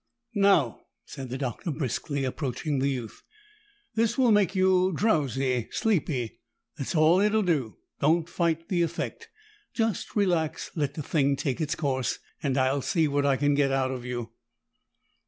[0.33, 3.21] "Now!" said the Doctor briskly, approaching the youth.
[3.93, 6.39] "This will make you drowsy, sleepy.
[6.75, 7.77] That's all it'll do.
[7.99, 9.29] Don't fight the effect.
[9.75, 13.71] Just relax, let the thing take its course, and I'll see what I can get
[13.71, 14.31] out of you."